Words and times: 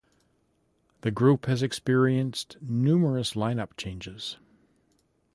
The 1.01 1.11
group 1.11 1.45
has 1.45 1.61
experienced 1.61 2.57
numerous 2.59 3.35
line-up 3.35 3.77
changes. 3.77 4.37